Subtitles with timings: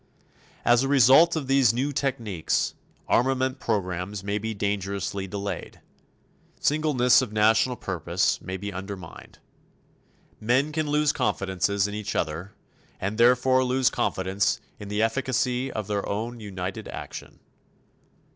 [0.65, 2.73] As a result of these new techniques,
[3.07, 5.79] armament programs may be dangerously delayed.
[6.59, 9.37] Singleness of national purpose may be undermined.
[10.39, 12.51] Men can lose confidence in each other,
[12.99, 17.39] and therefore lose confidence in the efficacy of their own united action.